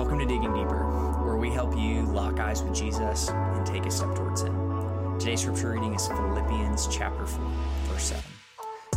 [0.00, 0.86] Welcome to Digging Deeper,
[1.22, 5.18] where we help you lock eyes with Jesus and take a step towards Him.
[5.18, 7.44] Today's scripture reading is Philippians chapter 4,
[7.82, 8.24] verse 7.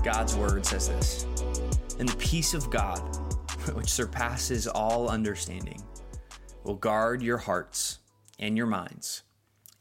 [0.01, 1.25] God's word says this
[1.99, 2.99] And the peace of God,
[3.73, 5.83] which surpasses all understanding,
[6.63, 7.99] will guard your hearts
[8.39, 9.23] and your minds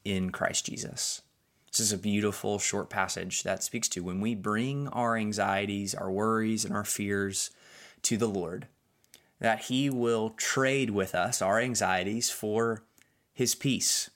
[0.04, 1.22] in Christ Jesus.
[1.68, 6.10] This is a beautiful short passage that speaks to when we bring our anxieties, our
[6.10, 7.52] worries, and our fears
[8.02, 8.66] to the Lord
[9.42, 12.84] that He will trade with us our anxieties for
[13.34, 14.08] His peace.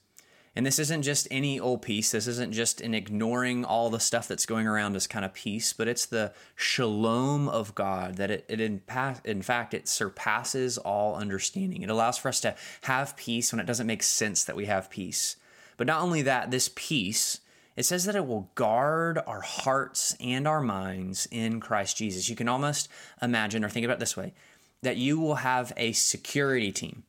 [0.55, 2.11] And this isn't just any old peace.
[2.11, 5.73] This isn't just an ignoring all the stuff that's going around as kind of peace,
[5.73, 8.81] but it's the shalom of God that it, it in,
[9.25, 11.81] in fact, it surpasses all understanding.
[11.81, 14.89] It allows for us to have peace when it doesn't make sense that we have
[14.89, 15.35] peace.
[15.75, 17.41] But not only that, this peace,
[17.75, 22.29] it says that it will guard our hearts and our minds in Christ Jesus.
[22.29, 22.87] You can almost
[23.21, 24.33] imagine or think about this way
[24.81, 27.03] that you will have a security team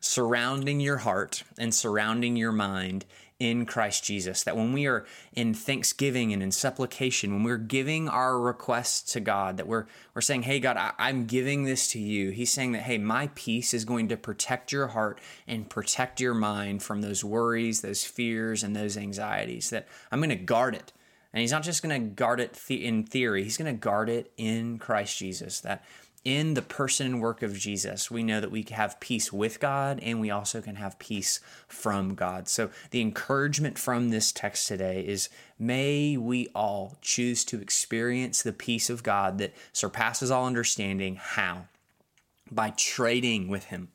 [0.00, 3.04] surrounding your heart and surrounding your mind
[3.38, 4.44] in Christ Jesus.
[4.44, 9.20] That when we are in thanksgiving and in supplication, when we're giving our requests to
[9.20, 12.72] God, that we're we're saying, "Hey God, I, am giving this to you." He's saying
[12.72, 17.00] that, "Hey, my peace is going to protect your heart and protect your mind from
[17.00, 19.70] those worries, those fears, and those anxieties.
[19.70, 20.92] That I'm going to guard it."
[21.32, 24.32] And he's not just going to guard it in theory, he's going to guard it
[24.36, 25.60] in Christ Jesus.
[25.60, 25.84] That
[26.24, 29.98] in the person and work of Jesus, we know that we have peace with God
[30.02, 32.48] and we also can have peace from God.
[32.48, 38.52] So, the encouragement from this text today is may we all choose to experience the
[38.52, 41.16] peace of God that surpasses all understanding.
[41.16, 41.66] How?
[42.50, 43.88] By trading with Him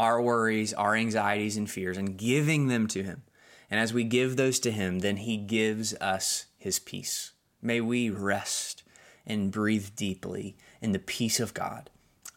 [0.00, 3.22] our worries, our anxieties, and fears and giving them to Him.
[3.70, 7.32] And as we give those to Him, then He gives us His peace.
[7.60, 8.82] May we rest
[9.26, 11.90] and breathe deeply in the peace of God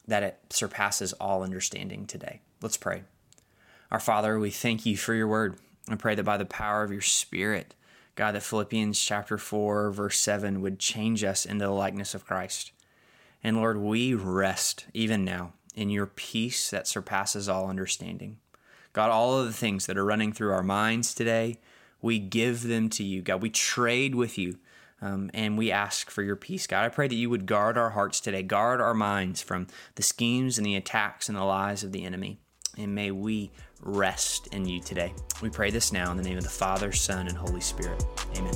[0.08, 2.42] that it surpasses all understanding today.
[2.62, 3.04] Let's pray.
[3.92, 5.60] Our Father, we thank you for your word.
[5.90, 7.76] I pray that by the power of your Spirit,
[8.16, 12.72] God, that Philippians chapter 4, verse 7 would change us into the likeness of Christ.
[13.44, 18.38] And Lord, we rest even now in your peace that surpasses all understanding.
[18.94, 21.58] God, all of the things that are running through our minds today,
[22.02, 23.22] we give them to you.
[23.22, 24.60] God, we trade with you
[25.04, 26.86] um, and we ask for your peace, God.
[26.86, 30.58] I pray that you would guard our hearts today, guard our minds from the schemes
[30.58, 32.40] and the attacks and the lies of the enemy.
[32.78, 35.14] And may we rest in you today.
[35.42, 38.02] We pray this now in the name of the Father, Son, and Holy Spirit.
[38.38, 38.54] Amen.